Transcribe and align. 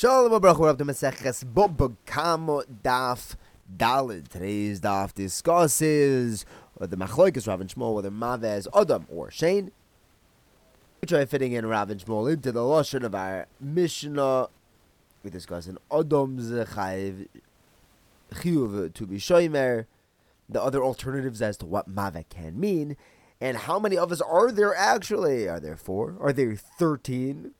Shalom 0.00 0.32
Abrach, 0.32 0.56
we're 0.56 0.70
up 0.70 0.78
to 0.78 0.84
Maseches 0.86 1.44
Bobba 1.44 1.94
Kamo 2.06 2.62
Daf 2.82 3.36
Dalid. 3.76 4.28
Today's 4.28 4.80
daf 4.80 5.12
discusses 5.12 6.46
the 6.80 6.96
Machloikas 6.96 7.46
Rav 7.46 7.60
and 7.60 7.68
Shmuel, 7.68 7.96
whether 7.96 8.10
Mavez 8.10 8.66
Adam 8.74 9.06
or 9.10 9.30
Shane. 9.30 9.70
We 11.02 11.06
try 11.06 11.26
fitting 11.26 11.52
in 11.52 11.66
Rav 11.66 11.90
and 11.90 12.02
Shmuel 12.02 12.32
into 12.32 12.50
the 12.50 12.60
Lashon 12.60 13.04
of 13.04 13.14
our 13.14 13.46
Mishnah. 13.60 14.48
We 15.22 15.28
discuss 15.28 15.66
an 15.66 15.76
Adam's 15.92 16.50
Chayiv 16.50 17.28
Chiyuv 18.32 18.94
to 18.94 19.06
be 19.06 19.18
Shoimer, 19.18 19.84
the 20.48 20.62
other 20.62 20.82
alternatives 20.82 21.42
as 21.42 21.58
to 21.58 21.66
what 21.66 21.94
Maveh 21.94 22.24
can 22.30 22.58
mean, 22.58 22.96
and 23.38 23.58
how 23.58 23.78
many 23.78 23.98
of 23.98 24.10
us 24.12 24.22
are 24.22 24.50
there 24.50 24.74
actually? 24.74 25.46
Are 25.46 25.60
there 25.60 25.76
four? 25.76 26.16
Are 26.20 26.32
there 26.32 26.56
thirteen? 26.56 27.52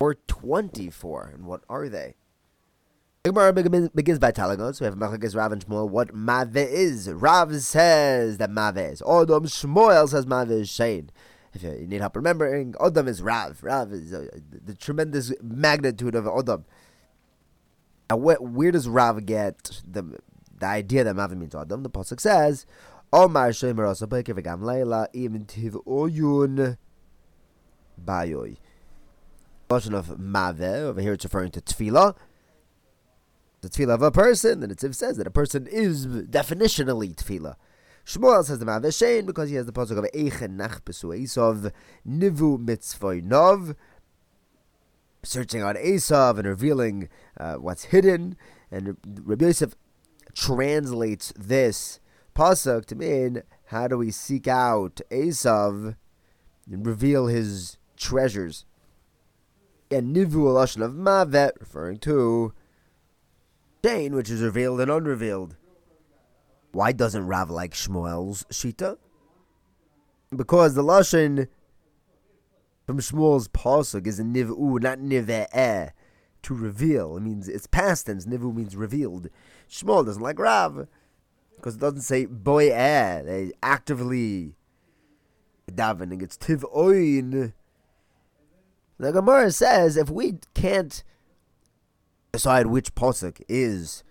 Or 0.00 0.14
twenty-four? 0.26 1.30
And 1.34 1.44
what 1.46 1.62
are 1.68 1.88
they? 1.88 2.16
Gemara 3.22 3.52
begins 3.52 4.18
by 4.18 4.30
telling 4.30 4.62
us 4.62 4.80
we 4.80 4.86
have 4.86 4.94
Machlekes 4.94 5.36
Rav 5.36 5.52
and 5.52 5.66
Shmuel 5.66 5.90
what 5.90 6.14
Maveh 6.14 6.56
is. 6.56 7.12
Rav 7.12 7.54
says 7.56 8.38
that 8.38 8.50
Maveh 8.50 8.92
is 8.92 9.02
Odom. 9.02 9.42
Shmuel 9.42 10.08
says 10.08 10.24
Maveh 10.24 10.62
is 10.62 10.70
Shane. 10.70 11.10
If 11.52 11.62
you 11.62 11.86
need 11.86 12.00
help 12.00 12.16
remembering, 12.16 12.72
Odom 12.74 13.08
is 13.08 13.20
Rav. 13.20 13.62
Rav 13.62 13.92
is 13.92 14.14
uh, 14.14 14.26
the 14.64 14.74
tremendous 14.74 15.34
magnitude 15.42 16.14
of 16.14 16.24
Odom. 16.24 16.64
Now, 18.08 18.16
where, 18.16 18.40
where 18.40 18.72
does 18.72 18.88
Rav 18.88 19.26
get 19.26 19.82
the 19.86 20.18
the 20.58 20.66
idea 20.66 21.04
that 21.04 21.14
Maveh 21.14 21.36
means 21.36 21.52
Odom? 21.52 21.82
The 21.82 21.90
pasuk 21.90 22.20
says, 22.20 22.64
"Omar 23.12 23.50
Shemer 23.50 23.84
Osapek 23.84 24.24
V'Gam 24.28 24.62
Leila 24.62 25.08
Im 25.12 25.44
Tiv 25.44 25.74
Oyun 25.86 26.78
Bayoy." 28.02 28.56
Version 29.70 29.94
of 29.94 30.08
Maveh 30.18 30.82
over 30.82 31.00
here, 31.00 31.12
it's 31.12 31.24
referring 31.24 31.52
to 31.52 31.60
Tefillah 31.60 32.16
the 33.60 33.68
tefillah 33.68 33.94
of 33.94 34.02
a 34.02 34.10
person, 34.10 34.60
the 34.60 34.68
Tziv 34.68 34.94
says 34.94 35.16
that 35.16 35.26
a 35.26 35.30
person 35.30 35.66
is 35.66 36.06
definitionally 36.06 37.14
tefillah. 37.14 37.56
Shmuel 38.06 38.44
says 38.44 38.58
the 38.58 38.64
Maveshein 38.64 39.26
because 39.26 39.50
he 39.50 39.56
has 39.56 39.66
the 39.66 39.72
pasuk 39.72 39.98
of 39.98 40.04
Eichen 40.12 40.56
Nachbesu 40.56 41.22
Esav 41.22 41.70
Nivu 42.08 42.58
Mitzvoy 42.58 43.22
Nov, 43.22 43.76
searching 45.22 45.62
on 45.62 45.74
Esav 45.74 46.38
and 46.38 46.48
revealing 46.48 47.08
uh, 47.38 47.54
what's 47.56 47.84
hidden. 47.84 48.36
And 48.70 48.96
Rabbi 49.04 49.46
Yosef 49.46 49.74
translates 50.34 51.32
this 51.36 52.00
pasuk 52.34 52.86
to 52.86 52.94
mean 52.94 53.42
how 53.66 53.88
do 53.88 53.98
we 53.98 54.10
seek 54.10 54.48
out 54.48 55.00
Esav 55.10 55.96
and 56.70 56.86
reveal 56.86 57.26
his 57.26 57.76
treasures. 57.96 58.64
And 59.90 60.14
Nivu 60.14 60.44
Alashon 60.46 60.84
of 60.84 60.92
Mavet, 60.92 61.52
referring 61.58 61.98
to 61.98 62.52
Shane, 63.84 64.14
which 64.14 64.30
is 64.30 64.40
revealed 64.40 64.80
and 64.80 64.90
unrevealed. 64.90 65.56
Why 66.72 66.92
doesn't 66.92 67.26
Rav 67.26 67.50
like 67.50 67.72
Shmuel's 67.72 68.44
Shita? 68.50 68.98
Because 70.34 70.74
the 70.74 70.84
Lashon 70.84 71.48
from 72.86 72.98
Shmuel's 72.98 73.48
Pasuk 73.48 74.06
is 74.06 74.20
a 74.20 74.22
Niv'u, 74.22 74.80
not 74.80 74.98
Niv'eh, 74.98 75.90
to 76.42 76.54
reveal. 76.54 77.16
It 77.16 77.20
means 77.20 77.48
it's 77.48 77.66
past 77.66 78.06
tense. 78.06 78.26
Nivu 78.26 78.54
means 78.54 78.76
revealed. 78.76 79.28
Shmuel 79.68 80.06
doesn't 80.06 80.22
like 80.22 80.38
Rav 80.38 80.86
because 81.56 81.74
it 81.74 81.80
doesn't 81.80 82.02
say 82.02 82.26
boyeh. 82.26 83.24
They 83.24 83.52
actively 83.62 84.54
davening. 85.70 86.22
It's 86.22 86.36
tiv'oin. 86.36 87.54
The 89.00 89.12
Gemara 89.12 89.50
says 89.50 89.96
if 89.96 90.10
we 90.10 90.34
can't 90.52 91.02
decide 92.32 92.66
which 92.66 92.94
posuk 92.94 93.40
is 93.48 94.04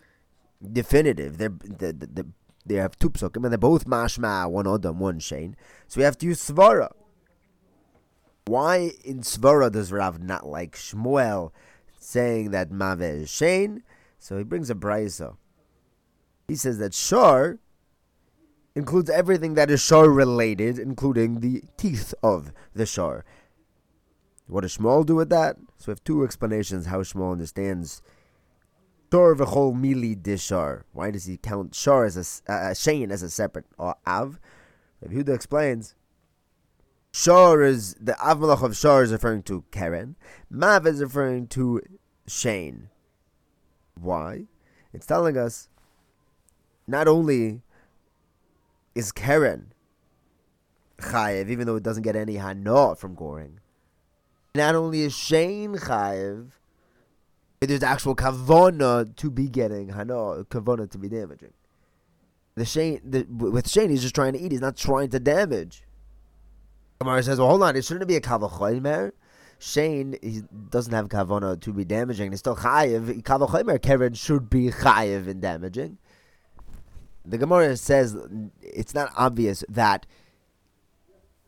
definitive. 0.74 1.38
They're, 1.38 1.54
they 1.64 1.92
they 1.92 2.24
they 2.66 2.76
have 2.76 2.98
two 2.98 3.12
psukim, 3.12 3.44
and 3.44 3.52
they're 3.52 3.58
both 3.58 3.86
mashma, 3.86 4.50
one 4.50 4.66
odom, 4.66 4.96
one 4.96 5.20
shane. 5.20 5.56
So 5.88 6.00
we 6.00 6.06
have 6.06 6.18
to 6.18 6.26
use 6.26 6.42
svara. 6.42 6.90
Why 8.46 8.94
in 9.04 9.20
svara 9.20 9.72
does 9.72 9.92
Rav 9.92 10.24
not 10.24 10.48
like 10.48 10.76
Shmuel 10.76 11.52
saying 12.00 12.50
that 12.50 12.72
mave 12.72 13.02
is 13.02 13.30
shane? 13.30 13.84
So 14.18 14.40
he 14.40 14.44
brings 14.44 14.72
a 14.72 14.76
brisa. 14.76 15.38
He 16.48 16.56
says 16.56 16.80
that 16.80 16.96
shor 16.96 17.60
includes 18.76 19.12
everything 19.12 19.54
that 19.54 19.70
is 19.70 19.82
shor 19.82 20.10
related, 20.10 20.80
including 20.80 21.42
the 21.42 21.64
teeth 21.78 22.16
of 22.24 22.52
the 22.74 22.88
shar. 22.88 23.24
What 24.50 24.62
does 24.62 24.78
Shmuel 24.78 25.06
do 25.06 25.16
with 25.16 25.30
that? 25.30 25.58
So 25.78 25.86
we 25.88 25.92
have 25.92 26.04
two 26.04 26.24
explanations 26.24 26.88
how 26.88 27.02
Shmuel 27.02 27.34
understands 27.34 28.02
Shor 29.12 29.36
v'chol 29.36 29.76
mili 29.76 30.20
dishar. 30.20 30.84
Why 30.92 31.12
does 31.12 31.26
he 31.26 31.38
count 31.38 31.76
shar 31.76 32.06
as 32.06 32.18
a 32.18 32.52
uh, 32.52 32.72
shein 32.72 33.12
as 33.12 33.22
a 33.22 33.30
separate 33.30 33.66
or 33.78 33.96
av? 34.08 34.40
Rabbi 35.02 35.16
Huda 35.16 35.36
explains. 35.36 35.96
Shar 37.12 37.62
is 37.62 37.96
the 37.96 38.20
av 38.20 38.40
malach 38.40 38.64
of 38.64 38.76
shar 38.76 39.04
is 39.04 39.12
referring 39.12 39.44
to 39.44 39.64
Karen. 39.72 40.16
Mav 40.50 40.86
is 40.88 41.02
referring 41.02 41.48
to 41.50 41.82
Shane. 42.28 42.90
Why? 44.00 44.46
It's 44.94 45.06
telling 45.06 45.38
us 45.38 45.70
not 46.88 47.08
only 47.08 47.62
is 48.96 49.12
Karen 49.12 49.74
chayev, 50.98 51.50
even 51.50 51.68
though 51.68 51.76
it 51.76 51.84
doesn't 51.84 52.04
get 52.04 52.16
any 52.16 52.36
hana 52.36 52.96
from 52.96 53.16
goring. 53.16 53.60
Not 54.56 54.76
only 54.76 55.02
is 55.02 55.16
Shane 55.16 55.76
chayev, 55.76 56.52
there's 57.62 57.84
actual 57.84 58.16
kavona 58.16 59.16
to 59.18 59.30
be 59.30 59.48
getting 59.48 59.90
hana, 59.90 60.44
kavona 60.46 60.90
to 60.90 60.98
be 60.98 61.08
damaging. 61.10 61.54
The 62.56 62.66
Shane, 62.66 63.02
the, 63.04 63.24
with 63.30 63.70
Shane, 63.70 63.90
he's 63.90 64.02
just 64.02 64.16
trying 64.16 64.34
to 64.34 64.40
eat. 64.40 64.52
He's 64.52 64.62
not 64.62 64.76
trying 64.76 65.10
to 65.10 65.20
damage. 65.20 65.84
Gemara 67.00 67.24
says, 67.24 67.40
"Well, 67.40 67.50
hold 67.50 67.64
on. 67.64 67.76
It 67.76 67.86
shouldn't 67.86 68.08
be 68.08 68.16
a 68.16 68.22
kavachoymer. 68.22 69.12
Shane, 69.60 70.18
he 70.22 70.42
doesn't 70.70 70.94
have 70.94 71.10
kavona 71.10 71.60
to 71.62 71.74
be 71.74 71.86
damaging. 71.86 72.32
He's 72.32 72.40
still 72.40 72.56
chayiv. 72.56 73.22
Kavachoymer 73.24 73.82
Karen 73.82 74.14
should 74.14 74.50
be 74.50 74.70
chayiv 74.70 75.28
in 75.28 75.40
damaging." 75.40 75.98
The 77.26 77.38
Gemara 77.38 77.78
says 77.78 78.18
it's 78.62 78.96
not 78.96 79.12
obvious 79.16 79.64
that 79.70 80.06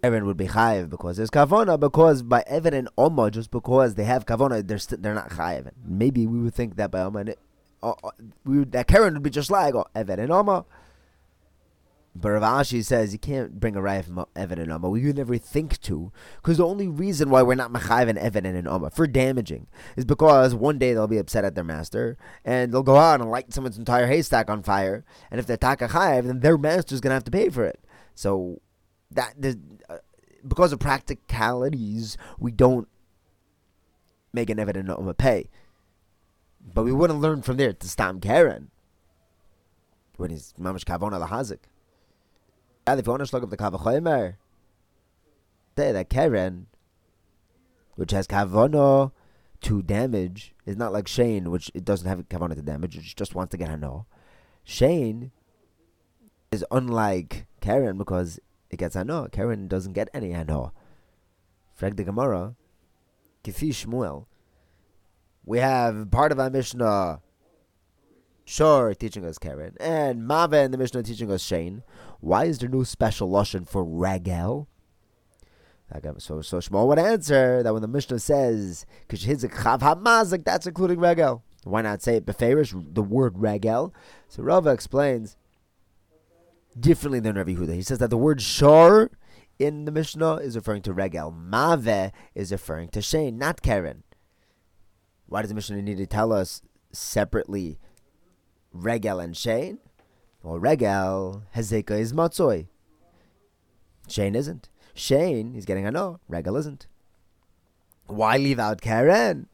Aaron 0.03 0.25
would 0.25 0.37
be 0.37 0.47
chayiv 0.47 0.89
because 0.89 1.17
there's 1.17 1.29
kavona. 1.29 1.79
Because 1.79 2.23
by 2.23 2.43
Evan 2.47 2.73
and 2.73 2.89
Oma, 2.97 3.31
just 3.31 3.51
because 3.51 3.95
they 3.95 4.03
have 4.03 4.25
kavona, 4.25 4.65
they're 4.67 4.77
st- 4.77 5.01
they're 5.01 5.13
not 5.13 5.29
chayiv. 5.29 5.71
Maybe 5.85 6.27
we 6.27 6.39
would 6.39 6.53
think 6.53 6.75
that 6.77 6.91
by 6.91 7.01
Oma, 7.01 7.25
uh, 7.83 7.93
uh, 8.03 8.11
we 8.45 8.59
would, 8.59 8.71
that 8.71 8.87
Karen 8.87 9.13
would 9.13 9.23
be 9.23 9.29
just 9.29 9.51
like 9.51 9.75
oh, 9.75 9.85
Evan 9.95 10.19
and 10.19 10.31
Oma. 10.31 10.65
But 12.13 12.31
Rav 12.31 12.41
Ashi 12.41 12.83
says 12.83 13.13
you 13.13 13.19
can't 13.19 13.57
bring 13.57 13.77
a 13.77 13.79
raya 13.79 14.03
from 14.03 14.25
Evan 14.35 14.59
and 14.59 14.71
Oma. 14.71 14.89
We 14.89 15.05
would 15.05 15.15
never 15.15 15.37
think 15.37 15.79
to, 15.83 16.11
because 16.41 16.57
the 16.57 16.67
only 16.67 16.87
reason 16.87 17.29
why 17.29 17.41
we're 17.41 17.55
not 17.55 17.71
mechayiv 17.71 18.09
and 18.09 18.17
Evan 18.17 18.45
and 18.45 18.67
Oma 18.67 18.89
for 18.89 19.07
damaging 19.07 19.67
is 19.95 20.03
because 20.03 20.53
one 20.53 20.77
day 20.77 20.93
they'll 20.93 21.07
be 21.07 21.17
upset 21.17 21.45
at 21.45 21.55
their 21.55 21.63
master 21.63 22.17
and 22.43 22.73
they'll 22.73 22.83
go 22.83 22.97
out 22.97 23.21
and 23.21 23.31
light 23.31 23.53
someone's 23.53 23.77
entire 23.77 24.07
haystack 24.07 24.49
on 24.49 24.61
fire. 24.61 25.05
And 25.29 25.39
if 25.39 25.47
they're 25.47 25.55
taka 25.55 25.87
chayiv, 25.87 26.25
then 26.25 26.41
their 26.41 26.57
master's 26.57 26.99
gonna 26.99 27.15
have 27.15 27.23
to 27.23 27.31
pay 27.31 27.47
for 27.47 27.63
it. 27.63 27.79
So 28.13 28.59
that 29.11 29.35
uh, 29.89 29.97
because 30.47 30.73
of 30.73 30.79
practicalities, 30.79 32.17
we 32.39 32.51
don't 32.51 32.87
make 34.33 34.49
an 34.49 34.59
evident 34.59 34.89
of 34.89 35.07
a 35.07 35.13
pay. 35.13 35.49
But 36.73 36.83
we 36.83 36.91
wouldn't 36.91 37.19
learn 37.19 37.41
from 37.41 37.57
there 37.57 37.73
to 37.73 37.87
stop 37.87 38.21
Karen 38.21 38.69
when 40.17 40.29
he's 40.29 40.53
mamash 40.59 40.83
kavona 40.83 41.25
lahazik. 41.25 41.59
And 42.87 42.99
if 42.99 43.05
you 43.05 43.11
want 43.11 43.25
to 43.25 43.35
look 43.35 43.43
up 43.43 43.49
the 43.49 43.57
kavachomer, 43.57 44.35
say 45.77 45.91
that 45.91 46.09
Karen, 46.09 46.67
which 47.95 48.11
has 48.11 48.27
kavona 48.27 49.11
to 49.61 49.81
damage, 49.81 50.53
is 50.65 50.77
not 50.77 50.93
like 50.93 51.07
Shane, 51.07 51.51
which 51.51 51.71
it 51.73 51.85
doesn't 51.85 52.07
have 52.07 52.19
kavona 52.29 52.55
to 52.55 52.61
damage. 52.61 52.97
It 52.97 53.03
just 53.15 53.35
wants 53.35 53.51
to 53.51 53.57
get 53.57 53.69
hano. 53.69 54.05
Shane 54.63 55.31
is 56.51 56.65
unlike 56.71 57.45
Karen 57.59 57.97
because 57.97 58.39
it 58.71 58.77
gets 58.77 58.95
hano. 58.95 59.31
Karen 59.31 59.67
doesn't 59.67 59.93
get 59.93 60.09
any 60.13 60.29
hano. 60.29 60.71
Frag 61.73 61.95
the 61.95 62.03
Gemara, 62.03 62.55
Kifi 63.43 63.69
Shmuel. 63.69 64.25
We 65.45 65.59
have 65.59 66.09
part 66.11 66.31
of 66.31 66.39
our 66.39 66.49
Mishnah, 66.49 67.21
Shor 68.45 68.93
teaching 68.93 69.25
us 69.25 69.37
Karen, 69.37 69.75
and 69.79 70.21
Mava 70.21 70.63
and 70.63 70.73
the 70.73 70.77
Mishnah 70.77 71.03
teaching 71.03 71.31
us 71.31 71.41
Shane. 71.41 71.83
Why 72.19 72.45
is 72.45 72.59
there 72.59 72.69
no 72.69 72.83
special 72.83 73.29
lashon 73.29 73.67
for 73.67 73.83
Ragel? 73.83 74.67
So, 76.19 76.41
so 76.41 76.59
Shmuel 76.59 76.87
would 76.87 76.99
answer 76.99 77.61
that 77.63 77.73
when 77.73 77.81
the 77.81 77.87
Mishnah 77.87 78.19
says 78.19 78.85
"Kishhizik 79.09 79.53
chav 79.53 79.79
hamazik," 79.79 80.45
that's 80.45 80.65
including 80.65 80.99
Regel. 80.99 81.43
Why 81.65 81.81
not 81.81 82.01
say 82.01 82.15
it 82.15 82.25
beferish 82.25 82.71
the 82.93 83.01
word 83.01 83.37
Regel? 83.37 83.93
So 84.29 84.41
Rava 84.41 84.69
explains 84.69 85.35
differently 86.79 87.19
than 87.19 87.35
Rabbi 87.35 87.53
Huda. 87.53 87.73
He 87.73 87.81
says 87.81 87.99
that 87.99 88.09
the 88.09 88.17
word 88.17 88.41
shor 88.41 89.11
in 89.59 89.85
the 89.85 89.91
Mishnah 89.91 90.35
is 90.35 90.55
referring 90.55 90.81
to 90.83 90.93
regel. 90.93 91.31
Mave 91.31 92.11
is 92.35 92.51
referring 92.51 92.89
to 92.89 93.01
Shane, 93.01 93.37
not 93.37 93.61
Karen. 93.61 94.03
Why 95.27 95.41
does 95.41 95.49
the 95.49 95.55
Mishnah 95.55 95.81
need 95.81 95.97
to 95.97 96.07
tell 96.07 96.33
us 96.33 96.61
separately 96.91 97.79
regel 98.73 99.19
and 99.19 99.35
shein? 99.35 99.77
Well, 100.43 100.59
regel 100.59 101.43
hezeka 101.55 101.91
is 101.91 102.13
matzoi. 102.13 102.67
Shein 104.07 104.35
isn't. 104.35 104.69
Shein, 104.95 105.53
he's 105.53 105.65
getting 105.65 105.85
a 105.85 105.91
no. 105.91 106.19
Regel 106.27 106.57
isn't. 106.57 106.87
Why 108.07 108.37
leave 108.37 108.59
out 108.59 108.81
Karen? 108.81 109.47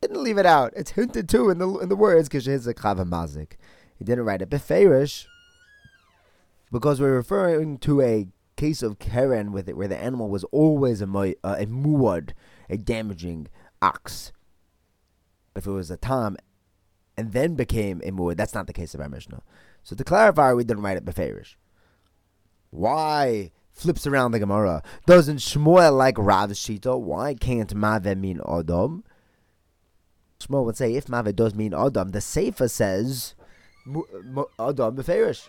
Didn't 0.00 0.22
leave 0.22 0.38
it 0.38 0.46
out. 0.46 0.72
It's 0.76 0.92
hinted 0.92 1.28
to 1.30 1.50
in 1.50 1.58
the 1.58 1.78
in 1.78 1.88
the 1.88 1.96
words 1.96 2.28
because 2.28 2.46
it's 2.46 2.66
a 2.66 2.74
mazik. 2.74 3.52
He 3.96 4.04
didn't 4.04 4.24
write 4.24 4.42
it 4.42 4.50
beferish 4.50 5.26
because 6.74 7.00
we're 7.00 7.14
referring 7.14 7.78
to 7.78 8.00
a 8.00 8.26
case 8.56 8.82
of 8.82 8.98
Karen 8.98 9.52
with 9.52 9.68
it 9.68 9.76
where 9.76 9.86
the 9.86 9.96
animal 9.96 10.28
was 10.28 10.42
always 10.50 11.00
a, 11.00 11.06
uh, 11.06 11.54
a 11.56 11.66
muad, 11.66 12.32
a 12.68 12.76
damaging 12.76 13.46
ox. 13.80 14.32
If 15.54 15.68
it 15.68 15.70
was 15.70 15.88
a 15.92 15.96
tam 15.96 16.36
and 17.16 17.32
then 17.32 17.54
became 17.54 18.02
a 18.02 18.10
muad, 18.10 18.36
that's 18.36 18.54
not 18.54 18.66
the 18.66 18.72
case 18.72 18.92
of 18.92 19.00
our 19.00 19.08
Mishnah. 19.08 19.40
So 19.84 19.94
to 19.94 20.02
clarify, 20.02 20.52
we 20.52 20.64
didn't 20.64 20.82
write 20.82 20.96
it 20.96 21.04
beferish. 21.04 21.54
Why 22.70 23.52
flips 23.70 24.04
around 24.04 24.32
the 24.32 24.40
Gemara? 24.40 24.82
Doesn't 25.06 25.36
Shmuel 25.36 25.96
like 25.96 26.18
Rav 26.18 26.50
Shita? 26.50 27.00
Why 27.00 27.34
can't 27.34 27.72
Mave 27.72 28.18
mean 28.18 28.40
Adam? 28.48 29.04
Shmuel 30.40 30.64
would 30.64 30.76
say 30.76 30.96
if 30.96 31.08
Mave 31.08 31.36
does 31.36 31.54
mean 31.54 31.72
Adam, 31.72 32.08
the 32.08 32.20
Sefer 32.20 32.66
says 32.66 33.36
Adam 33.86 34.96
beferish. 34.96 35.46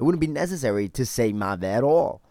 It 0.00 0.04
wouldn't 0.04 0.20
be 0.20 0.26
necessary 0.26 0.88
to 0.88 1.04
say 1.04 1.30
Mave 1.30 1.62
at 1.62 1.84
all. 1.84 2.22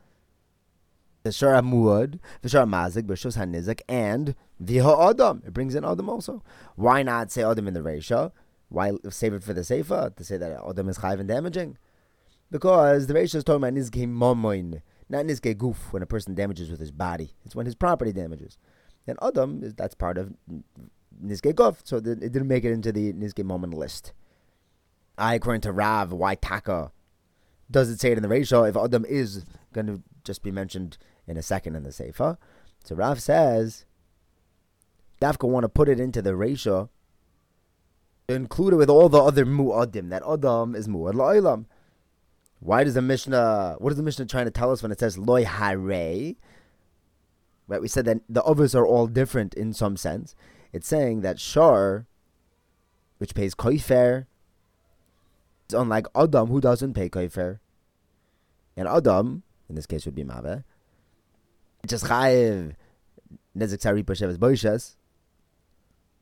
The 1.22 1.30
Shara 1.30 1.62
Muad, 1.62 2.18
the 2.42 2.50
Shara 2.50 2.68
Mazik, 2.68 3.04
Bishos 3.04 3.38
Hanizik, 3.38 3.82
and 3.88 4.34
Viha 4.64 5.12
Adam. 5.12 5.44
It 5.46 5.54
brings 5.54 5.76
in 5.76 5.86
Adam 5.86 6.10
also. 6.10 6.44
Why 6.76 7.04
not 7.04 7.32
say 7.32 7.44
Adam 7.44 7.68
in 7.68 7.76
the 7.76 7.82
Resha? 7.82 8.32
Why 8.70 8.94
save 9.12 9.36
it 9.36 9.44
for 9.44 9.54
the 9.54 9.62
Seifa 9.62 10.16
to 10.16 10.24
say 10.24 10.38
that 10.38 10.60
Adam 10.68 10.90
is 10.90 10.98
chayv 10.98 11.20
and 11.20 11.30
damaging? 11.30 11.78
Because 12.50 13.06
the 13.06 13.14
Resha 13.14 13.36
is 13.36 13.44
talking 13.44 13.64
about 13.64 13.76
Nizke 13.76 14.08
Momoin, 14.08 14.82
not 15.08 15.26
Nizke 15.26 15.56
Goof, 15.56 15.94
when 15.94 16.02
a 16.02 16.08
person 16.08 16.34
damages 16.34 16.72
with 16.72 16.80
his 16.80 16.92
body. 16.92 17.36
It's 17.46 17.56
when 17.56 17.68
his 17.68 17.76
property 17.76 18.12
damages. 18.12 18.58
And 19.06 19.20
Adam, 19.22 19.62
that's 19.78 19.94
part 19.94 20.18
of 20.18 20.34
Nizke 21.24 21.54
Goof, 21.54 21.82
so 21.84 21.98
it 21.98 22.04
didn't 22.04 22.48
make 22.48 22.64
it 22.64 22.72
into 22.72 22.92
the 22.92 23.14
Nizke 23.14 23.44
Momon 23.44 23.76
list. 23.76 24.14
I, 25.20 25.36
according 25.36 25.62
to 25.62 25.72
Rav, 25.72 26.12
why 26.12 26.34
Taka 26.34 26.92
does 27.72 27.90
it 27.90 28.00
say 28.00 28.12
it 28.12 28.18
in 28.18 28.24
the 28.24 28.30
ratio 28.30 28.64
if 28.64 28.76
Adam 28.76 29.06
is 29.06 29.46
going 29.74 29.88
to 29.88 30.02
just 30.24 30.44
be 30.44 30.52
mentioned 30.52 30.98
in 31.28 31.38
a 31.38 31.42
second 31.42 31.76
in 31.76 31.84
the 31.84 31.92
Sefer? 31.92 32.38
So 32.84 32.96
Rav 32.96 33.22
says, 33.22 33.86
Dafka 35.22 35.48
want 35.48 35.64
to 35.64 35.70
put 35.70 35.90
it 35.90 36.00
into 36.00 36.22
the 36.22 36.36
ratio, 36.36 36.90
include 38.28 38.74
it 38.74 38.78
with 38.78 38.90
all 38.90 39.10
the 39.10 39.22
other 39.22 39.46
mu'adim, 39.46 40.10
that 40.10 40.24
Adam 40.28 40.76
is 40.76 40.88
mu'ad 40.88 41.14
la'ilam. 41.14 41.66
Why 42.60 42.84
does 42.84 42.94
the 42.94 43.02
Mishnah, 43.02 43.76
what 43.80 43.92
is 43.92 43.98
the 43.98 44.04
Mishnah 44.04 44.26
trying 44.26 44.46
to 44.46 44.52
tell 44.52 44.72
us 44.72 44.82
when 44.82 44.92
it 44.92 45.00
says 45.00 45.18
loy 45.18 45.46
hare? 45.46 46.36
Right, 47.68 47.82
we 47.82 47.88
said 47.88 48.06
that 48.06 48.22
the 48.28 48.44
others 48.44 48.74
are 48.74 48.86
all 48.86 49.08
different 49.08 49.54
in 49.54 49.74
some 49.74 49.96
sense. 49.96 50.36
It's 50.74 50.88
saying 50.88 51.22
that 51.22 51.40
Shar, 51.40 52.08
which 53.20 53.36
pays 53.36 53.54
koifer, 53.54 54.26
it's 55.70 55.76
unlike 55.76 56.08
Adam 56.16 56.48
who 56.48 56.60
doesn't 56.60 56.96
pay 56.96 57.10
kaifer. 57.10 57.60
And 58.76 58.88
Adam, 58.88 59.44
in 59.70 59.76
this 59.76 59.86
case 59.86 60.04
would 60.06 60.16
be 60.16 60.24
Mave, 60.24 60.64
just 61.86 62.06
chayiv 62.06 62.74
pasheves 63.56 64.38
boishes. 64.38 64.96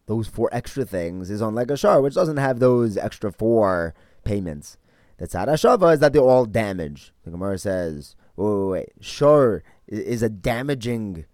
Those 0.05 0.27
four 0.27 0.49
extra 0.51 0.83
things 0.85 1.29
is 1.29 1.41
on 1.41 1.55
like 1.55 1.71
a 1.71 1.77
shar, 1.77 2.01
which 2.01 2.15
doesn't 2.15 2.37
have 2.37 2.59
those 2.59 2.97
extra 2.97 3.31
four 3.31 3.95
payments. 4.25 4.77
The 5.17 5.27
tzad 5.27 5.47
shava 5.47 5.93
is 5.93 6.01
that 6.01 6.11
they're 6.11 6.21
all 6.21 6.45
damage. 6.45 7.13
The 7.23 7.31
Gemara 7.31 7.57
says, 7.57 8.17
wait, 8.35 8.51
wait, 8.51 8.69
wait. 8.69 8.89
Shar 8.99 9.63
is 9.87 10.21
a 10.21 10.29
damaging, 10.29 11.25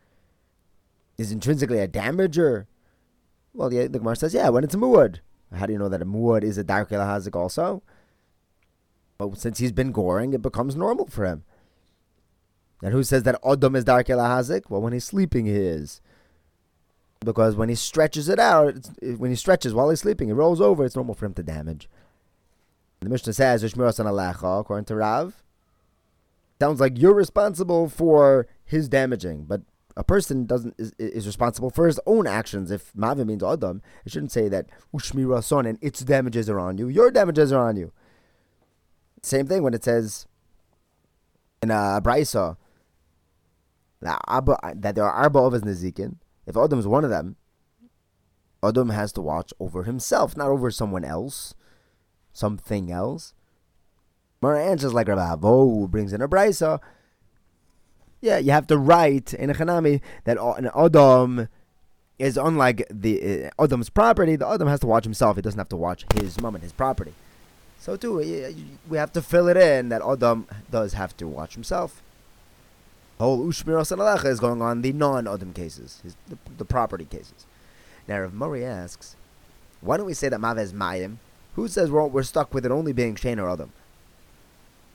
is 1.17 1.31
intrinsically 1.31 1.79
a 1.79 1.87
damager. 1.87 2.67
Well, 3.55 3.69
the, 3.69 3.87
the 3.87 3.97
Gemara 3.97 4.15
says, 4.15 4.35
yeah, 4.35 4.49
when 4.49 4.63
it's 4.63 4.75
a 4.75 4.77
muad. 4.77 5.19
How 5.51 5.65
do 5.65 5.73
you 5.73 5.79
know 5.79 5.89
that 5.89 6.01
a 6.01 6.05
muad 6.05 6.43
is 6.43 6.59
a 6.59 6.63
dark 6.63 6.89
hazik 6.89 7.35
also? 7.35 7.81
But 9.29 9.39
since 9.39 9.57
he's 9.59 9.71
been 9.71 9.91
goring, 9.91 10.33
it 10.33 10.41
becomes 10.41 10.75
normal 10.75 11.07
for 11.07 11.25
him. 11.25 11.43
And 12.81 12.93
who 12.93 13.03
says 13.03 13.23
that 13.23 13.39
Adam 13.45 13.75
is 13.75 13.85
dark 13.85 14.07
hazik? 14.07 14.69
Well, 14.69 14.81
when 14.81 14.93
he's 14.93 15.05
sleeping, 15.05 15.45
he 15.45 15.53
is. 15.53 16.01
Because 17.21 17.55
when 17.55 17.69
he 17.69 17.75
stretches 17.75 18.27
it 18.27 18.39
out, 18.39 18.75
when 19.17 19.29
he 19.29 19.35
stretches 19.35 19.73
while 19.73 19.89
he's 19.89 20.01
sleeping, 20.01 20.27
he 20.27 20.33
rolls 20.33 20.59
over, 20.59 20.83
it's 20.83 20.95
normal 20.95 21.15
for 21.15 21.25
him 21.25 21.33
to 21.35 21.43
damage. 21.43 21.89
The 22.99 23.09
Mishnah 23.09 23.33
says, 23.33 23.63
according 23.63 24.85
to 24.85 24.95
Rav, 24.95 25.43
sounds 26.59 26.79
like 26.79 26.97
you're 26.97 27.13
responsible 27.13 27.87
for 27.89 28.47
his 28.65 28.89
damaging, 28.89 29.45
but 29.45 29.61
a 29.95 30.03
person 30.03 30.45
doesn't 30.45 30.75
is, 30.77 30.91
is 30.97 31.27
responsible 31.27 31.69
for 31.69 31.85
his 31.87 31.99
own 32.05 32.27
actions. 32.27 32.71
If 32.71 32.93
Mavim 32.93 33.27
means 33.27 33.43
Adam, 33.43 33.81
it 34.05 34.11
shouldn't 34.11 34.31
say 34.31 34.49
that 34.49 34.67
Ushmira 34.93 35.43
son 35.43 35.65
and 35.65 35.77
its 35.81 36.01
damages 36.01 36.49
are 36.49 36.59
on 36.59 36.77
you. 36.77 36.87
Your 36.87 37.11
damages 37.11 37.51
are 37.51 37.67
on 37.67 37.75
you. 37.75 37.91
Same 39.23 39.47
thing 39.47 39.63
when 39.63 39.73
it 39.73 39.83
says 39.83 40.27
in 41.61 41.71
a 41.71 41.75
uh, 41.75 42.01
Braisa 42.01 42.57
that 44.01 44.95
there 44.95 45.05
are 45.05 45.11
Arba 45.11 45.39
of 45.39 45.53
Nezikin. 45.53 46.17
If 46.45 46.57
Adam 46.57 46.77
is 46.77 46.85
one 46.85 47.05
of 47.05 47.09
them, 47.09 47.37
Adam 48.61 48.89
has 48.89 49.13
to 49.13 49.21
watch 49.21 49.53
over 49.61 49.83
himself, 49.83 50.35
not 50.35 50.49
over 50.49 50.69
someone 50.69 51.05
else, 51.05 51.53
something 52.33 52.91
else. 52.91 53.33
Mara 54.41 54.61
answers 54.61 54.93
like 54.93 55.07
Rabbi 55.07 55.35
Avo, 55.35 55.89
brings 55.89 56.11
in 56.11 56.21
a 56.21 56.27
Braisa. 56.27 56.79
Yeah, 58.19 58.39
you 58.39 58.51
have 58.51 58.67
to 58.67 58.77
write 58.77 59.33
in 59.33 59.49
a 59.49 59.53
Chanami 59.53 60.01
that 60.25 60.37
an 60.37 60.69
Adam 60.75 61.47
is 62.19 62.35
unlike 62.37 62.85
the 62.89 63.45
uh, 63.45 63.63
Adam's 63.63 63.89
property. 63.89 64.35
The 64.35 64.47
Adam 64.47 64.67
has 64.67 64.81
to 64.81 64.87
watch 64.87 65.05
himself. 65.05 65.37
He 65.37 65.41
doesn't 65.41 65.59
have 65.59 65.69
to 65.69 65.77
watch 65.77 66.05
his 66.15 66.39
mom 66.41 66.55
and 66.55 66.63
his 66.63 66.73
property. 66.73 67.13
So 67.83 67.97
too, 67.97 68.15
we 68.87 68.97
have 68.97 69.11
to 69.11 69.21
fill 69.21 69.49
it 69.49 69.57
in 69.57 69.89
that 69.89 70.01
Adam 70.01 70.47
does 70.71 70.93
have 70.93 71.17
to 71.17 71.27
watch 71.27 71.55
himself. 71.55 72.01
Whole 73.19 73.45
Ushmiras 73.45 73.91
and 73.91 74.25
is 74.25 74.39
going 74.39 74.61
on 74.61 74.81
the 74.81 74.93
non-Adam 74.93 75.51
cases, 75.51 75.99
his, 76.01 76.15
the, 76.29 76.37
the, 76.57 76.63
property 76.63 77.03
cases. 77.03 77.45
Now, 78.07 78.23
if 78.23 78.31
Murray 78.31 78.63
asks, 78.63 79.17
why 79.81 79.97
don't 79.97 80.05
we 80.05 80.13
say 80.13 80.29
that 80.29 80.39
Mav 80.39 80.59
is 80.59 80.71
Mayim? 80.71 81.17
Who 81.55 81.67
says 81.67 81.91
we're, 81.91 82.07
we're 82.07 82.23
stuck 82.23 82.53
with 82.53 82.65
it 82.65 82.71
only 82.71 82.93
being 82.93 83.15
Shane 83.17 83.37
or 83.37 83.49
Adam? 83.49 83.73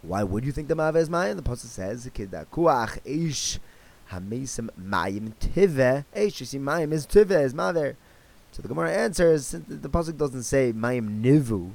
Why 0.00 0.22
would 0.22 0.46
you 0.46 0.52
think 0.52 0.68
the 0.68 0.74
Mav 0.74 0.96
is 0.96 1.10
Mayim? 1.10 1.36
The 1.36 1.42
Pasuk 1.42 1.66
says, 1.66 2.08
Kuach 2.10 3.00
Ish 3.04 3.58
Hamesim 4.12 4.70
Mayim 4.80 5.34
Tive. 5.38 6.06
Ish, 6.14 6.40
you 6.40 6.46
see, 6.46 6.58
Mayim 6.58 6.94
is 6.94 7.04
Tive, 7.04 7.32
is. 7.32 7.52
So 7.52 8.62
the 8.62 8.68
Gemara 8.68 8.92
answers, 8.92 9.48
since 9.48 9.66
the 9.68 9.90
Pasuk 9.90 10.16
doesn't 10.16 10.44
say 10.44 10.72
Mayim 10.72 11.22
Nivu, 11.22 11.72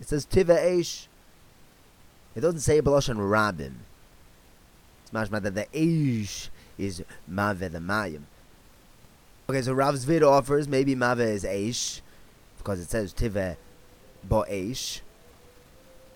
it 0.00 0.08
says 0.08 0.26
Tiva 0.26 0.58
Eish. 0.58 1.06
It 2.34 2.40
doesn't 2.40 2.60
say 2.60 2.82
Baloshan 2.82 3.30
Rabin. 3.30 3.80
It's 5.02 5.10
mashma 5.10 5.42
that 5.42 5.54
the 5.54 5.66
Eish 5.72 6.48
is 6.78 7.02
Mave 7.26 7.72
the 7.72 7.78
Mayim. 7.78 8.22
Okay, 9.48 9.62
so 9.62 9.72
Rav 9.72 9.94
Zvid 9.94 10.22
offers 10.26 10.68
maybe 10.68 10.94
Mave 10.94 11.20
is 11.20 11.44
Eish 11.44 12.00
because 12.58 12.80
it 12.80 12.90
says 12.90 13.14
Tiva 13.14 13.56
Bo 14.24 14.44
Eish. 14.50 15.00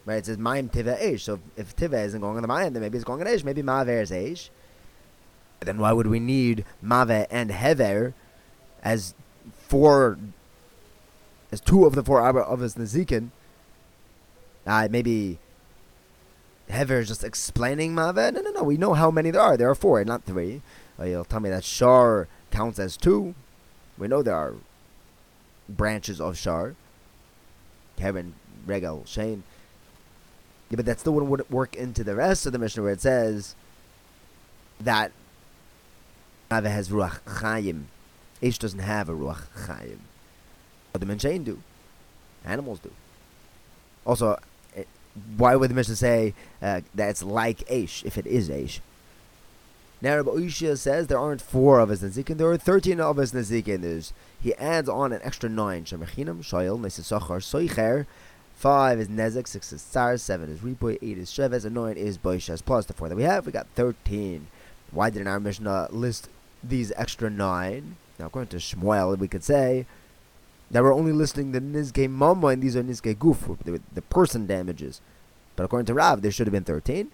Right, 0.04 0.16
it 0.16 0.26
says 0.26 0.36
Mayim 0.36 0.70
Tiva 0.70 1.00
Eish. 1.00 1.20
So 1.20 1.40
if 1.56 1.74
Tiva 1.76 2.04
isn't 2.04 2.20
going 2.20 2.36
on 2.36 2.42
the 2.42 2.48
Mayim, 2.48 2.72
then 2.72 2.82
maybe 2.82 2.98
it's 2.98 3.04
going 3.04 3.20
on 3.20 3.26
Eish. 3.26 3.44
Maybe 3.44 3.62
Mave 3.62 3.88
is 3.88 4.10
Eish. 4.10 4.50
Then 5.60 5.78
why 5.78 5.92
would 5.92 6.06
we 6.06 6.20
need 6.20 6.64
Mave 6.82 7.26
and 7.30 7.50
Hever 7.50 8.14
as 8.82 9.14
four, 9.68 10.18
as 11.52 11.60
two 11.60 11.84
of 11.84 11.94
the 11.94 12.02
four 12.02 12.20
of 12.20 12.60
his 12.60 12.74
Nezikin? 12.74 13.30
Uh, 14.66 14.88
maybe 14.90 15.38
Hever 16.68 17.00
is 17.00 17.08
just 17.08 17.24
explaining 17.24 17.94
Maved. 17.94 18.34
No, 18.34 18.40
no, 18.40 18.50
no. 18.50 18.62
We 18.62 18.76
know 18.76 18.94
how 18.94 19.10
many 19.10 19.30
there 19.30 19.40
are. 19.40 19.56
There 19.56 19.70
are 19.70 19.74
four, 19.74 20.04
not 20.04 20.24
three. 20.24 20.62
Uh, 20.98 21.04
you'll 21.04 21.24
tell 21.24 21.40
me 21.40 21.50
that 21.50 21.64
Shar 21.64 22.28
counts 22.50 22.78
as 22.78 22.96
two. 22.96 23.34
We 23.98 24.08
know 24.08 24.22
there 24.22 24.34
are 24.34 24.54
branches 25.68 26.20
of 26.20 26.36
Shar. 26.36 26.74
Kevin, 27.96 28.34
Regel, 28.66 29.04
Shane. 29.06 29.42
Yeah, 30.70 30.76
but 30.76 30.86
that 30.86 31.00
still 31.00 31.14
wouldn't 31.14 31.50
work 31.50 31.74
into 31.74 32.04
the 32.04 32.14
rest 32.14 32.46
of 32.46 32.52
the 32.52 32.58
mission 32.58 32.82
where 32.82 32.92
it 32.92 33.00
says 33.00 33.54
that 34.80 35.12
Maved 36.50 36.66
has 36.66 36.88
Ruach 36.88 37.20
Chaim. 37.26 37.88
Ish 38.40 38.58
doesn't 38.58 38.78
have 38.78 39.08
a 39.08 39.12
Ruach 39.12 39.46
Chaim. 39.66 40.00
But 40.92 41.06
the 41.06 41.18
Shane 41.18 41.44
do. 41.44 41.62
Animals 42.44 42.78
do. 42.78 42.90
Also, 44.06 44.38
why 45.36 45.56
would 45.56 45.70
the 45.70 45.74
Mishnah 45.74 45.96
say 45.96 46.34
uh, 46.62 46.80
that 46.94 47.10
it's 47.10 47.22
like 47.22 47.58
Aish 47.68 48.04
if 48.04 48.16
it 48.16 48.26
is 48.26 48.48
Aish? 48.48 48.80
Now 50.02 50.16
Rabbi 50.16 50.30
Ushia 50.30 50.78
says 50.78 51.08
there 51.08 51.18
aren't 51.18 51.42
four 51.42 51.78
of 51.78 51.90
us 51.90 52.00
Nezikin, 52.00 52.38
there 52.38 52.50
are 52.50 52.56
13 52.56 53.00
of 53.00 53.18
us 53.18 53.32
Nezikin. 53.32 53.82
There's, 53.82 54.12
he 54.40 54.54
adds 54.54 54.88
on 54.88 55.12
an 55.12 55.20
extra 55.22 55.48
nine. 55.48 55.84
Shemachinam, 55.84 56.42
Shayel, 56.42 56.80
Nesisachar, 56.80 57.40
Soicher. 57.40 58.06
Five 58.54 59.00
is 59.00 59.08
Nezek, 59.08 59.48
six 59.48 59.72
is 59.72 59.82
Tsar, 59.82 60.18
seven 60.18 60.50
is 60.50 60.60
Ripoy, 60.60 60.98
eight 61.00 61.16
is 61.16 61.30
Sheves, 61.30 61.64
and 61.64 61.74
nine 61.74 61.96
is 61.96 62.18
Boishas. 62.18 62.62
Plus 62.62 62.84
the 62.84 62.92
four 62.92 63.08
that 63.08 63.16
we 63.16 63.22
have, 63.22 63.46
we 63.46 63.52
got 63.52 63.66
13. 63.74 64.46
Why 64.90 65.08
didn't 65.08 65.28
our 65.28 65.40
Mishnah 65.40 65.88
list 65.90 66.28
these 66.62 66.92
extra 66.96 67.30
nine? 67.30 67.96
Now, 68.18 68.26
according 68.26 68.50
to 68.50 68.56
Shmuel, 68.58 69.18
we 69.18 69.28
could 69.28 69.44
say 69.44 69.86
that 70.70 70.82
we're 70.82 70.94
only 70.94 71.12
listing 71.12 71.52
the 71.52 71.60
Nizke 71.60 72.08
Mama, 72.08 72.48
and 72.48 72.62
these 72.62 72.76
are 72.76 72.82
Nizke 72.82 73.16
Guf, 73.16 73.58
the, 73.64 73.80
the 73.92 74.02
person 74.02 74.46
damages. 74.46 75.00
But 75.56 75.64
according 75.64 75.86
to 75.86 75.94
Rav, 75.94 76.22
there 76.22 76.30
should 76.30 76.46
have 76.46 76.52
been 76.52 76.64
13. 76.64 77.10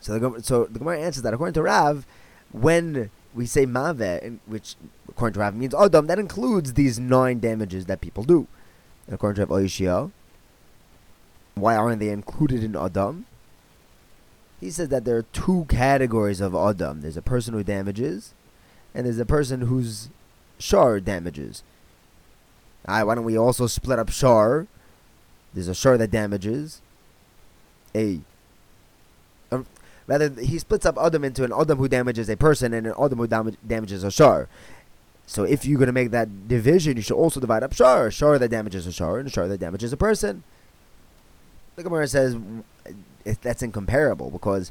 So 0.00 0.18
the, 0.18 0.42
so 0.42 0.64
the 0.64 0.78
Gemara 0.78 1.00
answers 1.00 1.22
that 1.22 1.32
according 1.32 1.54
to 1.54 1.62
Rav, 1.62 2.06
when 2.52 3.10
we 3.34 3.46
say 3.46 3.66
Mave, 3.66 4.38
which 4.46 4.76
according 5.08 5.34
to 5.34 5.40
Rav 5.40 5.54
means 5.54 5.74
Adam, 5.74 6.06
that 6.06 6.18
includes 6.18 6.74
these 6.74 6.98
nine 6.98 7.40
damages 7.40 7.86
that 7.86 8.00
people 8.00 8.24
do. 8.24 8.46
And 9.06 9.14
according 9.14 9.36
to 9.36 9.46
Rav 9.46 9.62
Oishia, 9.62 10.10
why 11.54 11.76
aren't 11.76 12.00
they 12.00 12.10
included 12.10 12.62
in 12.62 12.76
Adam? 12.76 13.26
He 14.60 14.70
says 14.70 14.88
that 14.88 15.04
there 15.04 15.16
are 15.16 15.22
two 15.22 15.66
categories 15.68 16.40
of 16.40 16.54
Adam. 16.54 17.00
There's 17.00 17.16
a 17.16 17.22
person 17.22 17.54
who 17.54 17.62
damages, 17.62 18.34
and 18.94 19.06
there's 19.06 19.18
a 19.18 19.26
person 19.26 19.62
whose 19.62 20.08
Shar 20.58 21.00
damages. 21.00 21.62
Alright, 22.86 23.06
why 23.06 23.14
don't 23.14 23.24
we 23.24 23.38
also 23.38 23.66
split 23.66 23.98
up 23.98 24.10
Shar? 24.10 24.66
There's 25.52 25.68
a 25.68 25.74
Shar 25.74 25.96
that 25.98 26.10
damages, 26.10 26.82
a 27.94 28.20
um, 29.50 29.66
Rather, 30.06 30.28
he 30.28 30.58
splits 30.58 30.84
up 30.84 30.98
Adam 30.98 31.24
into 31.24 31.44
an 31.44 31.52
Adam 31.58 31.78
who 31.78 31.88
damages 31.88 32.28
a 32.28 32.36
person 32.36 32.74
and 32.74 32.86
an 32.86 32.94
Adam 33.00 33.18
who 33.18 33.26
dam- 33.26 33.56
damages 33.66 34.04
a 34.04 34.10
Shar. 34.10 34.48
So 35.26 35.44
if 35.44 35.64
you're 35.64 35.78
going 35.78 35.86
to 35.86 35.92
make 35.92 36.10
that 36.10 36.48
division, 36.48 36.96
you 36.96 37.02
should 37.02 37.16
also 37.16 37.40
divide 37.40 37.62
up 37.62 37.72
Shar. 37.72 38.10
Shar 38.10 38.38
that 38.38 38.50
damages 38.50 38.86
a 38.86 38.92
Shar 38.92 39.18
and 39.18 39.32
Shar 39.32 39.48
that 39.48 39.58
damages 39.58 39.92
a 39.92 39.96
person. 39.96 40.42
The 41.76 41.82
Gemara 41.82 42.06
says 42.06 42.36
uh, 42.86 43.32
that's 43.40 43.62
incomparable 43.62 44.30
because 44.30 44.70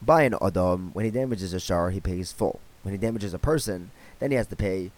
by 0.00 0.22
an 0.22 0.34
Adam, 0.40 0.90
when 0.94 1.04
he 1.04 1.10
damages 1.10 1.52
a 1.52 1.60
Shar, 1.60 1.90
he 1.90 2.00
pays 2.00 2.32
full. 2.32 2.60
When 2.82 2.92
he 2.92 2.98
damages 2.98 3.34
a 3.34 3.38
person, 3.38 3.90
then 4.18 4.30
he 4.30 4.36
has 4.36 4.46
to 4.48 4.56
pay 4.56 4.90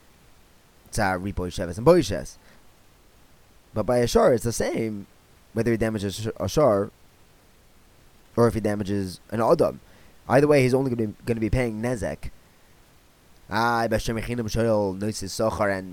Tsar, 0.94 1.18
Ripo, 1.18 1.48
Sheves, 1.48 1.76
and 1.76 1.86
Boishes. 1.86 2.36
But 3.74 3.84
by 3.84 3.98
a 3.98 4.06
Shar, 4.06 4.32
it's 4.32 4.44
the 4.44 4.52
same 4.52 5.06
whether 5.52 5.70
he 5.70 5.76
damages 5.76 6.28
a 6.38 6.48
Shar 6.48 6.90
or 8.36 8.48
if 8.48 8.54
he 8.54 8.60
damages 8.60 9.20
an 9.30 9.40
Adam. 9.40 9.80
Either 10.28 10.46
way, 10.46 10.62
he's 10.62 10.74
only 10.74 10.94
going 10.94 11.16
to 11.26 11.34
be 11.34 11.50
paying 11.50 11.82
Nezek. 11.82 12.30
Ah, 13.50 13.82
and 13.82 13.92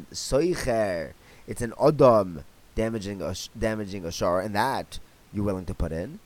Soicher. 0.09 1.13
It's 1.47 1.61
an 1.61 1.73
Adam 1.81 2.43
damaging 2.75 3.35
damaging 3.57 4.05
a 4.05 4.11
Shar, 4.11 4.39
and 4.39 4.55
that 4.55 4.99
you're 5.33 5.43
willing 5.43 5.65
to 5.65 5.73
put 5.73 5.91
in. 5.91 6.19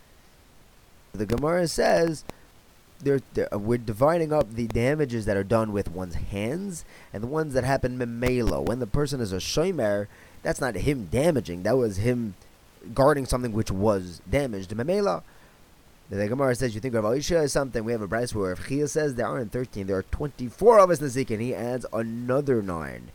The 1.14 1.26
Gemara 1.26 1.68
says 1.68 2.24
they're, 3.02 3.22
they're, 3.34 3.54
uh, 3.54 3.60
we're 3.60 3.78
dividing 3.78 4.34
up 4.34 4.54
the 4.54 4.68
damages 4.68 5.26
that 5.26 5.38
are 5.38 5.44
done 5.44 5.72
with 5.72 5.92
one's 5.92 6.16
hands 6.16 6.86
and 7.14 7.24
the 7.24 7.28
ones 7.28 7.54
that 7.54 7.64
happen 7.64 7.98
memelo. 7.98 8.66
When 8.66 8.80
the 8.80 8.88
person 8.88 9.22
is 9.22 9.32
a 9.32 9.38
shomer, 9.38 10.08
that's 10.44 10.62
not 10.62 10.76
him 10.76 11.08
damaging. 11.12 11.64
That 11.64 11.78
was 11.78 11.98
him 11.98 12.36
guarding 12.94 13.26
something 13.26 13.52
which 13.52 13.72
was 13.72 14.22
damaged. 14.30 14.72
Memela, 14.72 15.24
the 16.10 16.28
Gemara 16.28 16.56
says 16.56 16.76
you 16.76 16.82
think 16.82 16.94
Rav 16.94 17.06
Elisha 17.06 17.42
is 17.42 17.52
something. 17.52 17.84
We 17.84 17.92
have 17.92 18.02
a 18.02 18.08
Braisa 18.08 18.36
where 18.36 18.52
if 18.52 18.68
Chia 18.68 18.88
says 18.88 19.16
there 19.16 19.28
aren't 19.28 19.52
13, 19.52 19.88
there 19.88 19.98
are 19.98 20.04
24 20.04 20.80
of 20.80 20.90
us 20.92 21.00
in 21.00 21.06
the 21.06 21.10
Zik, 21.10 21.32
and 21.32 21.42
he 21.42 21.56
adds 21.56 21.86
another 21.92 22.62
9. 22.62 23.12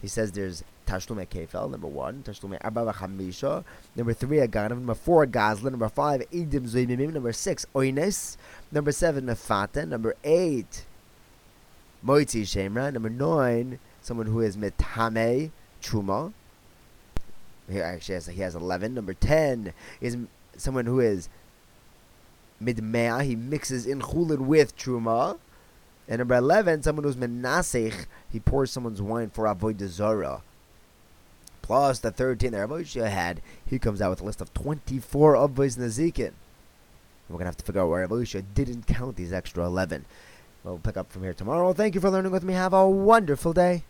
He 0.00 0.08
says 0.08 0.32
there's 0.32 0.64
Tashlume 0.86 1.26
Kefel, 1.26 1.70
number 1.70 1.86
1, 1.86 2.24
Tashlume 2.24 2.58
Abba 2.62 2.92
Chamisha, 2.92 3.64
number 3.94 4.12
3, 4.12 4.38
Aganav, 4.38 4.70
number 4.70 4.94
4, 4.94 5.26
Gazla, 5.26 5.70
number 5.70 5.88
5, 5.88 6.22
Idim 6.30 6.68
Zoimimim, 6.68 7.12
number 7.12 7.32
6, 7.32 7.66
Oines, 7.74 8.36
number 8.72 8.92
7, 8.92 9.24
Mefata, 9.24 9.86
number 9.86 10.14
8, 10.24 10.84
Moiti 12.04 12.42
Shemra, 12.42 12.92
number 12.92 13.10
9, 13.10 13.78
someone 14.00 14.26
who 14.26 14.40
is 14.40 14.56
Metame 14.56 15.50
Truma. 15.82 16.32
Here 17.70 17.84
actually 17.84 18.14
has, 18.14 18.26
he 18.26 18.40
has 18.40 18.54
11. 18.54 18.94
Number 18.94 19.14
10 19.14 19.72
is 20.00 20.16
someone 20.56 20.86
who 20.86 21.00
is 21.00 21.28
midmea, 22.62 23.24
he 23.24 23.36
mixes 23.36 23.86
in 23.86 24.00
chulin 24.00 24.40
with 24.40 24.76
truma. 24.76 25.38
And 26.10 26.18
number 26.18 26.34
11, 26.34 26.82
someone 26.82 27.04
who's 27.04 27.14
menasech, 27.14 28.06
he 28.28 28.40
pours 28.40 28.72
someone's 28.72 29.00
wine 29.00 29.30
for 29.30 29.46
avoid 29.46 29.80
zara. 29.80 30.42
Plus 31.62 32.00
the 32.00 32.10
13 32.10 32.50
that 32.50 32.68
Rav 32.68 32.92
had, 32.94 33.40
he 33.64 33.78
comes 33.78 34.02
out 34.02 34.10
with 34.10 34.20
a 34.20 34.24
list 34.24 34.40
of 34.40 34.52
24 34.52 35.36
avoids 35.36 35.76
nazikin. 35.76 36.32
We're 37.28 37.34
going 37.34 37.44
to 37.44 37.44
have 37.44 37.56
to 37.58 37.64
figure 37.64 37.82
out 37.82 37.90
where 37.90 38.04
Rav 38.04 38.54
didn't 38.54 38.88
count 38.88 39.14
these 39.14 39.32
extra 39.32 39.64
11. 39.64 40.04
We'll 40.64 40.78
pick 40.78 40.96
up 40.96 41.12
from 41.12 41.22
here 41.22 41.32
tomorrow. 41.32 41.72
Thank 41.72 41.94
you 41.94 42.00
for 42.00 42.10
learning 42.10 42.32
with 42.32 42.42
me. 42.42 42.54
Have 42.54 42.74
a 42.74 42.88
wonderful 42.88 43.52
day. 43.52 43.84